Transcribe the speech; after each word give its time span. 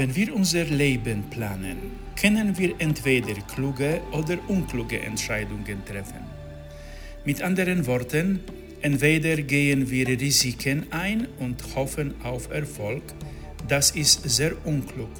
Wenn 0.00 0.16
wir 0.16 0.34
unser 0.34 0.64
Leben 0.64 1.24
planen, 1.28 1.76
können 2.18 2.56
wir 2.56 2.72
entweder 2.78 3.34
kluge 3.54 4.00
oder 4.12 4.38
unkluge 4.48 4.98
Entscheidungen 4.98 5.84
treffen. 5.84 6.24
Mit 7.26 7.42
anderen 7.42 7.86
Worten, 7.86 8.40
entweder 8.80 9.36
gehen 9.42 9.90
wir 9.90 10.08
Risiken 10.08 10.86
ein 10.90 11.28
und 11.38 11.62
hoffen 11.76 12.14
auf 12.22 12.50
Erfolg, 12.50 13.02
das 13.68 13.90
ist 13.90 14.22
sehr 14.24 14.54
unklug, 14.64 15.10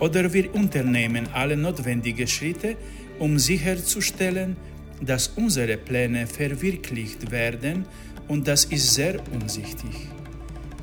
oder 0.00 0.32
wir 0.32 0.52
unternehmen 0.56 1.28
alle 1.32 1.56
notwendigen 1.56 2.26
Schritte, 2.26 2.76
um 3.20 3.38
sicherzustellen, 3.38 4.56
dass 5.00 5.28
unsere 5.28 5.76
Pläne 5.76 6.26
verwirklicht 6.26 7.30
werden 7.30 7.84
und 8.26 8.48
das 8.48 8.64
ist 8.64 8.92
sehr 8.92 9.20
umsichtig. 9.32 9.94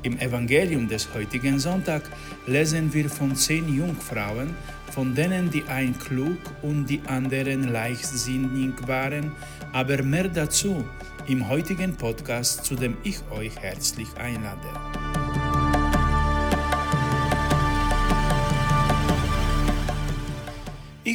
Im 0.08 0.18
Evangelium 0.20 0.88
des 0.88 1.06
heutigen 1.12 1.58
Sonntag 1.58 2.00
lesen 2.46 2.94
wir 2.94 3.10
von 3.10 3.36
zehn 3.36 3.68
Jungfrauen, 3.68 4.54
von 4.90 5.14
denen 5.14 5.50
die 5.50 5.64
einen 5.64 5.98
klug 5.98 6.38
und 6.62 6.86
die 6.86 7.02
anderen 7.08 7.70
leichtsinnig 7.70 8.72
waren, 8.88 9.32
aber 9.74 10.02
mehr 10.02 10.28
dazu 10.28 10.82
im 11.26 11.46
heutigen 11.46 11.94
Podcast, 11.94 12.64
zu 12.64 12.74
dem 12.74 12.96
ich 13.02 13.18
euch 13.30 13.54
herzlich 13.60 14.08
einlade. 14.16 15.07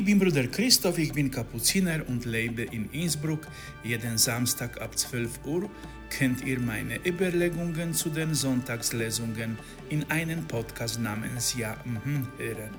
Ich 0.03 0.07
bin 0.07 0.19
Bruder 0.19 0.47
Christoph, 0.47 0.97
ich 0.97 1.13
bin 1.13 1.31
Kapuziner 1.31 2.01
und 2.09 2.25
lebe 2.25 2.63
in 2.63 2.89
Innsbruck. 2.91 3.47
Jeden 3.85 4.17
Samstag 4.17 4.81
ab 4.81 4.97
12 4.97 5.45
Uhr 5.45 5.69
könnt 6.09 6.43
ihr 6.45 6.59
meine 6.59 6.99
Überlegungen 7.07 7.93
zu 7.93 8.09
den 8.09 8.33
Sonntagslesungen 8.33 9.57
in 9.89 10.03
einem 10.11 10.45
Podcast 10.45 10.99
namens 10.99 11.55
Ja 11.57 11.77
mhm 11.85 12.27
hören. 12.37 12.71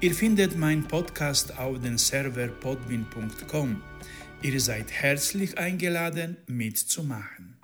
Ihr 0.00 0.14
findet 0.14 0.56
meinen 0.56 0.84
Podcast 0.84 1.58
auf 1.58 1.78
dem 1.78 1.98
Server 1.98 2.48
podbin.com. 2.48 3.82
Ihr 4.40 4.58
seid 4.58 4.90
herzlich 4.90 5.58
eingeladen, 5.58 6.38
mitzumachen. 6.46 7.55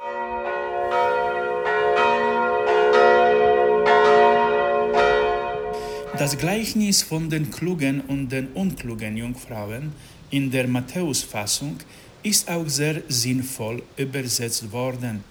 Das 6.19 6.37
Gleichnis 6.37 7.03
von 7.03 7.31
den 7.31 7.51
klugen 7.51 8.03
und 8.03 8.31
den 8.31 8.49
unklugen 8.49 9.17
Jungfrauen 9.17 9.93
in 10.31 10.51
der 10.51 10.69
Matthäusfassung 10.69 11.79
ist 12.23 12.51
auch 12.51 12.69
sehr 12.69 13.03
sinnvoll 13.09 13.83
übersetzt 13.97 14.71
worden. 14.73 15.25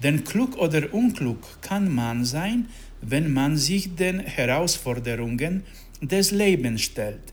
Denn 0.00 0.22
klug 0.22 0.56
oder 0.56 0.94
unklug 0.94 1.60
kann 1.60 1.92
man 1.92 2.24
sein, 2.24 2.68
wenn 3.02 3.32
man 3.32 3.56
sich 3.56 3.96
den 3.96 4.20
Herausforderungen 4.20 5.64
des 6.00 6.30
Lebens 6.30 6.82
stellt. 6.82 7.32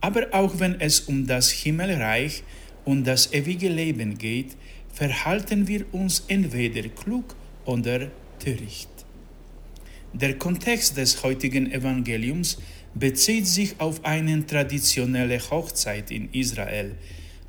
Aber 0.00 0.28
auch 0.32 0.58
wenn 0.58 0.80
es 0.80 1.00
um 1.00 1.26
das 1.26 1.50
Himmelreich 1.50 2.42
und 2.86 3.06
das 3.06 3.32
ewige 3.34 3.68
Leben 3.68 4.16
geht, 4.16 4.56
verhalten 4.92 5.68
wir 5.68 5.84
uns 5.92 6.24
entweder 6.28 6.88
klug 6.88 7.36
oder 7.66 8.08
töricht. 8.38 8.97
Der 10.14 10.38
Kontext 10.38 10.96
des 10.96 11.22
heutigen 11.22 11.70
Evangeliums 11.70 12.58
bezieht 12.94 13.46
sich 13.46 13.78
auf 13.78 14.04
eine 14.04 14.44
traditionelle 14.46 15.38
Hochzeit 15.50 16.10
in 16.10 16.32
Israel, 16.32 16.96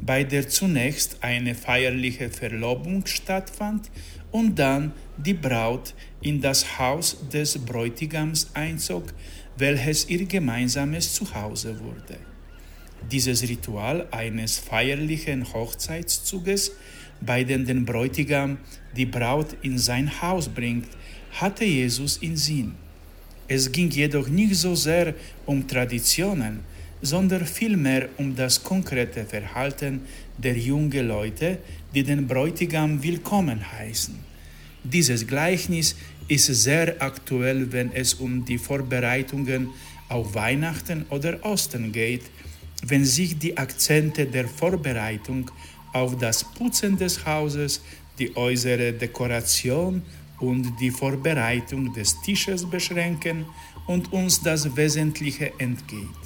bei 0.02 0.26
der 0.26 0.48
zunächst 0.50 1.24
eine 1.24 1.56
feierliche 1.56 2.30
Verlobung 2.30 3.06
stattfand 3.06 3.90
und 4.32 4.60
dann 4.60 4.92
die 5.18 5.34
Braut 5.34 5.94
in 6.22 6.42
das 6.42 6.78
Haus 6.78 7.18
des 7.32 7.58
Bräutigams 7.58 8.50
einzog, 8.54 9.14
welches 9.58 10.10
ihr 10.10 10.26
gemeinsames 10.26 11.14
Zuhause 11.14 11.80
wurde. 11.80 12.18
Dieses 13.10 13.42
Ritual 13.44 14.06
eines 14.12 14.60
feierlichen 14.60 15.54
Hochzeitszuges, 15.54 16.74
bei 17.22 17.44
dem 17.44 17.66
der 17.66 17.76
Bräutigam 17.76 18.58
die 18.96 19.06
Braut 19.06 19.56
in 19.62 19.78
sein 19.78 20.22
Haus 20.22 20.48
bringt, 20.48 20.88
hatte 21.32 21.66
Jesus 21.66 22.18
in 22.18 22.36
Sinn. 22.38 22.74
Es 23.48 23.72
ging 23.72 23.90
jedoch 23.90 24.28
nicht 24.28 24.56
so 24.56 24.76
sehr 24.76 25.14
um 25.46 25.68
Traditionen, 25.68 26.60
sondern 27.02 27.46
vielmehr 27.46 28.10
um 28.18 28.36
das 28.36 28.62
konkrete 28.62 29.26
Verhalten 29.26 30.02
der 30.38 30.58
jungen 30.58 31.08
Leute, 31.08 31.60
die 31.94 32.04
den 32.04 32.28
Bräutigam 32.28 33.02
willkommen 33.02 33.60
heißen. 33.72 34.16
Dieses 34.84 35.26
Gleichnis 35.26 35.96
ist 36.28 36.46
sehr 36.46 37.02
aktuell, 37.02 37.72
wenn 37.72 37.92
es 37.92 38.14
um 38.14 38.46
die 38.46 38.58
Vorbereitungen 38.58 39.70
auf 40.10 40.36
Weihnachten 40.36 41.06
oder 41.10 41.44
Osten 41.44 41.92
geht, 41.92 42.24
wenn 42.86 43.04
sich 43.06 43.38
die 43.38 43.58
Akzente 43.58 44.26
der 44.26 44.48
Vorbereitung 44.48 45.52
auf 45.94 46.18
das 46.18 46.44
Putzen 46.44 46.98
des 46.98 47.26
Hauses, 47.26 47.82
die 48.18 48.36
äußere 48.36 48.94
Dekoration 48.94 50.02
und 50.40 50.80
die 50.80 50.92
Vorbereitung 50.92 51.94
des 51.94 52.20
Tisches 52.22 52.70
beschränken 52.70 53.46
und 53.88 54.12
uns 54.14 54.42
das 54.42 54.76
Wesentliche 54.76 55.52
entgeht. 55.60 56.20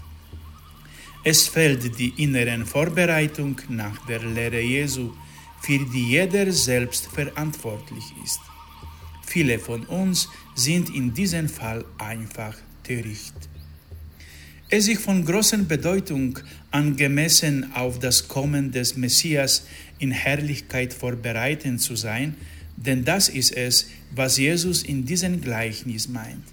Es 1.23 1.47
fällt 1.47 1.97
die 1.97 2.13
inneren 2.21 2.65
Vorbereitung 2.65 3.55
nach 3.69 4.05
der 4.05 4.23
Lehre 4.23 4.59
Jesu, 4.59 5.11
für 5.61 5.79
die 5.79 6.09
jeder 6.09 6.51
selbst 6.51 7.07
verantwortlich 7.07 8.03
ist. 8.23 8.41
Viele 9.25 9.57
von 9.57 9.85
uns 9.85 10.27
sind 10.53 10.93
in 10.93 11.13
diesem 11.13 11.47
Fall 11.47 11.85
einfach 11.97 12.57
töricht. 12.83 13.33
Es 14.75 14.87
ist 14.87 15.03
von 15.03 15.23
großer 15.23 15.59
Bedeutung, 15.59 16.39
angemessen 16.71 17.71
auf 17.75 17.99
das 17.99 18.27
Kommen 18.27 18.71
des 18.71 18.97
Messias 18.97 19.67
in 19.99 20.09
Herrlichkeit 20.09 20.95
vorbereitet 20.95 21.79
zu 21.79 21.95
sein, 21.95 22.33
denn 22.75 23.05
das 23.05 23.29
ist 23.29 23.55
es, 23.55 23.85
was 24.15 24.39
Jesus 24.39 24.81
in 24.81 25.05
diesem 25.05 25.41
Gleichnis 25.41 26.07
meint. 26.07 26.43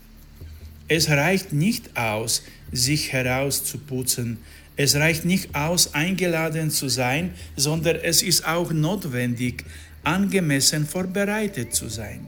Es 0.86 1.08
reicht 1.08 1.54
nicht 1.54 1.96
aus, 1.96 2.42
sich 2.70 3.10
herauszuputzen, 3.10 4.36
es 4.76 4.96
reicht 4.96 5.24
nicht 5.24 5.54
aus, 5.54 5.94
eingeladen 5.94 6.70
zu 6.70 6.90
sein, 6.90 7.30
sondern 7.56 7.96
es 8.02 8.22
ist 8.22 8.46
auch 8.46 8.70
notwendig, 8.70 9.64
angemessen 10.04 10.86
vorbereitet 10.86 11.74
zu 11.74 11.88
sein, 11.88 12.26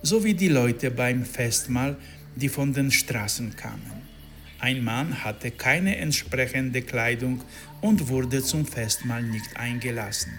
so 0.00 0.24
wie 0.24 0.32
die 0.32 0.48
Leute 0.48 0.90
beim 0.90 1.26
Festmahl, 1.26 1.98
die 2.34 2.48
von 2.48 2.72
den 2.72 2.90
Straßen 2.90 3.54
kamen. 3.54 4.05
Ein 4.58 4.82
Mann 4.82 5.22
hatte 5.22 5.50
keine 5.50 5.96
entsprechende 5.96 6.82
Kleidung 6.82 7.42
und 7.80 8.08
wurde 8.08 8.42
zum 8.42 8.64
Festmahl 8.64 9.22
nicht 9.22 9.56
eingelassen. 9.56 10.32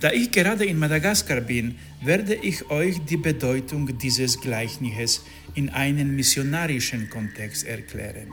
Da 0.00 0.10
ich 0.10 0.30
gerade 0.30 0.64
in 0.64 0.78
Madagaskar 0.78 1.40
bin, 1.40 1.76
werde 2.02 2.34
ich 2.34 2.70
euch 2.70 2.98
die 3.04 3.16
Bedeutung 3.16 3.96
dieses 3.98 4.40
Gleichnisses 4.40 5.24
in 5.54 5.70
einem 5.70 6.16
missionarischen 6.16 7.08
Kontext 7.08 7.64
erklären. 7.66 8.32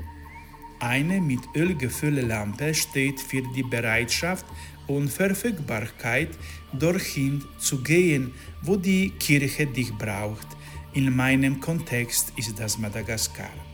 Eine 0.79 1.21
mit 1.21 1.41
Öl 1.55 1.75
gefüllte 1.75 2.21
Lampe 2.21 2.73
steht 2.73 3.19
für 3.19 3.43
die 3.55 3.63
Bereitschaft 3.63 4.45
und 4.87 5.09
Verfügbarkeit, 5.09 6.29
dorthin 6.73 7.43
zu 7.59 7.83
gehen, 7.83 8.33
wo 8.63 8.75
die 8.75 9.11
Kirche 9.11 9.67
dich 9.67 9.93
braucht. 9.93 10.47
In 10.93 11.15
meinem 11.15 11.59
Kontext 11.59 12.33
ist 12.35 12.59
das 12.59 12.77
Madagaskar. 12.77 13.70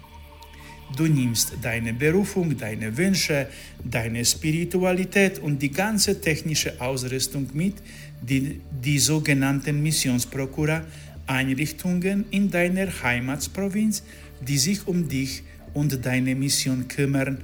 Du 0.95 1.05
nimmst 1.05 1.53
deine 1.61 1.93
Berufung, 1.93 2.57
deine 2.57 2.95
Wünsche, 2.95 3.47
deine 3.83 4.23
Spiritualität 4.23 5.39
und 5.39 5.61
die 5.61 5.71
ganze 5.71 6.21
technische 6.21 6.79
Ausrüstung 6.79 7.49
mit, 7.53 7.75
die 8.21 8.61
die 8.83 8.99
sogenannten 8.99 9.81
Missionsprokura 9.83 10.83
Einrichtungen 11.27 12.25
in 12.31 12.49
deiner 12.49 12.87
Heimatsprovinz, 13.03 14.03
die 14.41 14.57
sich 14.57 14.87
um 14.87 15.07
dich 15.09 15.43
und 15.73 16.05
deine 16.05 16.35
Mission 16.35 16.87
kümmern, 16.87 17.39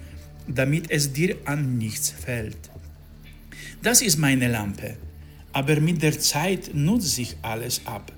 damit 0.47 0.89
es 0.89 1.11
dir 1.11 1.35
an 1.45 1.77
nichts 1.77 2.09
fällt. 2.09 2.57
Das 3.81 4.01
ist 4.01 4.17
meine 4.17 4.47
Lampe, 4.47 4.95
aber 5.51 5.79
mit 5.81 6.01
der 6.01 6.17
Zeit 6.17 6.73
nutzt 6.73 7.15
sich 7.15 7.35
alles 7.41 7.81
ab. 7.85 8.13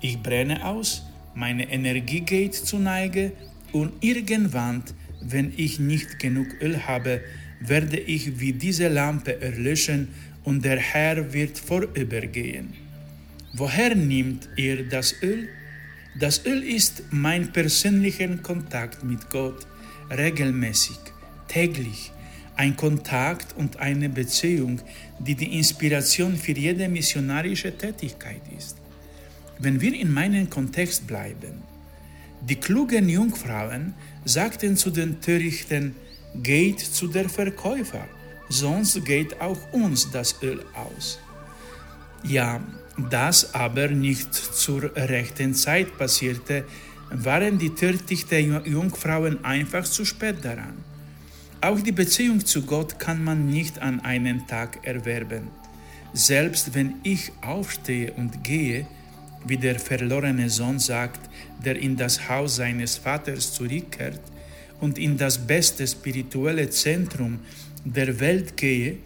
Ich 0.00 0.22
brenne 0.22 0.64
aus, 0.64 1.02
meine 1.34 1.70
Energie 1.70 2.20
geht 2.20 2.54
zu 2.54 2.78
Neige 2.78 3.32
und 3.72 3.92
irgendwann, 4.00 4.82
wenn 5.20 5.52
ich 5.56 5.78
nicht 5.78 6.18
genug 6.18 6.48
Öl 6.60 6.86
habe, 6.86 7.20
werde 7.60 7.98
ich 7.98 8.40
wie 8.40 8.52
diese 8.52 8.88
Lampe 8.88 9.40
erlöschen 9.40 10.08
und 10.44 10.64
der 10.64 10.78
Herr 10.78 11.32
wird 11.32 11.58
vorübergehen. 11.58 12.72
Woher 13.52 13.94
nimmt 13.94 14.48
ihr 14.56 14.88
das 14.88 15.14
Öl? 15.22 15.48
Das 16.18 16.44
Öl 16.46 16.62
ist 16.62 17.04
mein 17.10 17.52
persönlicher 17.52 18.28
Kontakt 18.38 19.04
mit 19.04 19.28
Gott, 19.30 19.66
regelmäßig, 20.10 20.98
täglich, 21.48 22.12
ein 22.56 22.76
Kontakt 22.76 23.56
und 23.56 23.78
eine 23.78 24.08
Beziehung, 24.08 24.80
die 25.18 25.34
die 25.34 25.56
Inspiration 25.56 26.36
für 26.36 26.52
jede 26.52 26.88
missionarische 26.88 27.76
Tätigkeit 27.76 28.42
ist. 28.56 28.76
Wenn 29.58 29.80
wir 29.80 29.94
in 29.94 30.12
meinem 30.12 30.48
Kontext 30.48 31.06
bleiben, 31.06 31.62
Die 32.48 32.56
klugen 32.56 33.08
Jungfrauen 33.08 33.94
sagten 34.24 34.76
zu 34.76 34.90
den 34.90 35.20
Törichten, 35.20 35.94
geht 36.34 36.80
zu 36.80 37.08
der 37.08 37.28
Verkäufer, 37.28 38.06
sonst 38.48 39.04
geht 39.04 39.40
auch 39.40 39.72
uns 39.72 40.10
das 40.10 40.36
Öl 40.42 40.64
aus. 40.74 41.18
Ja, 42.22 42.60
das 43.10 43.54
aber 43.54 43.88
nicht 43.88 44.34
zur 44.34 44.94
rechten 44.96 45.54
Zeit 45.54 45.96
passierte, 45.98 46.64
waren 47.10 47.58
die 47.58 47.74
törichten 47.74 48.64
Jungfrauen 48.64 49.44
einfach 49.44 49.84
zu 49.84 50.04
spät 50.04 50.44
daran. 50.44 50.84
Auch 51.60 51.80
die 51.80 51.92
Beziehung 51.92 52.44
zu 52.44 52.62
Gott 52.62 52.98
kann 52.98 53.22
man 53.22 53.46
nicht 53.46 53.80
an 53.80 54.00
einen 54.00 54.46
Tag 54.46 54.78
erwerben. 54.86 55.48
Selbst 56.14 56.74
wenn 56.74 56.94
ich 57.02 57.32
aufstehe 57.42 58.12
und 58.12 58.42
gehe, 58.42 58.86
wie 59.46 59.56
der 59.56 59.78
verlorene 59.78 60.50
Sohn 60.50 60.78
sagt, 60.78 61.20
der 61.64 61.76
in 61.76 61.96
das 61.96 62.28
Haus 62.28 62.56
seines 62.56 62.96
Vaters 62.96 63.52
zurückkehrt 63.52 64.20
und 64.80 64.98
in 64.98 65.16
das 65.16 65.38
beste 65.38 65.86
spirituelle 65.86 66.70
Zentrum 66.70 67.40
der 67.84 68.20
Welt 68.20 68.56
gehe, 68.56 68.98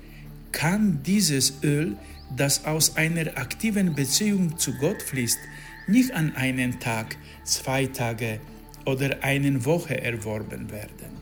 kann 0.53 1.01
dieses 1.05 1.55
Öl 1.63 1.97
das 2.37 2.65
aus 2.65 2.97
einer 2.97 3.37
aktiven 3.39 3.95
Beziehung 3.95 4.59
zu 4.59 4.73
Gott 4.75 5.03
fließt, 5.03 5.39
nicht 5.87 6.13
an 6.13 6.35
einen 6.37 6.81
Tag, 6.81 7.17
zwei 7.45 7.87
Tage 7.87 8.41
oder 8.85 9.23
eine 9.23 9.65
Woche 9.65 10.01
erworben 10.01 10.71
werden. 10.71 11.15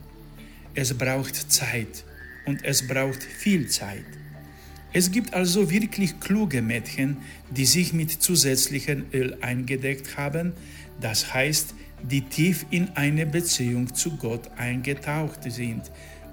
Es 0.75 0.93
braucht 0.97 1.35
Zeit 1.51 2.03
und 2.45 2.63
es 2.63 2.87
braucht 2.87 3.21
viel 3.23 3.67
Zeit. 3.67 4.05
Es 4.93 5.09
gibt 5.09 5.33
also 5.33 5.71
wirklich 5.71 6.19
kluge 6.19 6.61
Mädchen, 6.61 7.17
die 7.49 7.65
sich 7.65 7.93
mit 7.93 8.11
zusätzlichem 8.11 9.05
Öl 9.11 9.35
eingedeckt 9.41 10.17
haben, 10.17 10.53
das 11.01 11.33
heißt, 11.33 11.73
die 12.03 12.21
tief 12.21 12.65
in 12.69 12.89
eine 12.95 13.25
Beziehung 13.25 13.93
zu 13.93 14.11
Gott 14.17 14.51
eingetaucht 14.55 15.51
sind, 15.51 15.81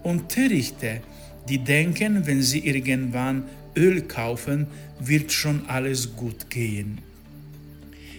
und 0.03 0.29
Törichte, 0.29 1.01
die 1.49 1.59
denken, 1.59 2.27
wenn 2.27 2.43
sie 2.43 2.61
irgendwann 2.61 3.45
Öl 3.77 4.03
kaufen, 4.03 4.67
wird 4.99 5.33
schon 5.33 5.67
alles 5.69 6.17
gut 6.17 6.51
gehen. 6.51 6.99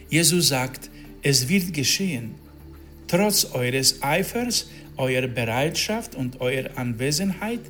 Jesus 0.10 0.50
sagt, 0.50 0.90
es 1.24 1.48
wird 1.50 1.74
geschehen. 1.74 2.36
Trotz 3.08 3.46
eures 3.54 4.02
Eifers, 4.02 4.70
eurer 4.98 5.28
Bereitschaft 5.28 6.16
und 6.16 6.42
eurer 6.42 6.78
Anwesenheit 6.78 7.62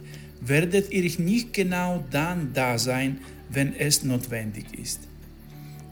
werdet 0.42 0.92
ihr 0.92 1.10
nicht 1.20 1.54
genau 1.54 2.04
dann 2.12 2.52
da 2.54 2.78
sein, 2.78 3.20
wenn 3.50 3.76
es 3.76 4.04
notwendig 4.04 4.66
ist. 4.78 5.00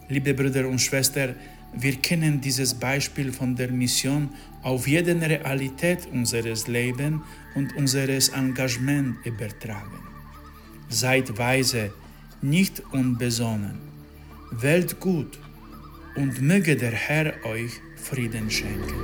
Liebe 0.09 0.33
Brüder 0.33 0.67
und 0.67 0.79
Schwestern, 0.79 1.35
wir 1.73 1.95
kennen 1.97 2.41
dieses 2.41 2.73
Beispiel 2.73 3.31
von 3.31 3.55
der 3.55 3.71
Mission 3.71 4.29
auf 4.63 4.87
jede 4.87 5.13
Realität 5.21 6.07
unseres 6.11 6.67
Lebens 6.67 7.21
und 7.53 7.75
unseres 7.75 8.29
Engagements 8.29 9.19
übertragen. 9.23 9.99
Seid 10.89 11.37
weise, 11.37 11.93
nicht 12.41 12.81
unbesonnen. 12.91 13.77
Wählt 14.51 14.99
gut 14.99 15.39
und 16.15 16.41
möge 16.41 16.75
der 16.75 16.91
Herr 16.91 17.33
euch 17.45 17.73
Frieden 17.95 18.49
schenken. 18.49 18.99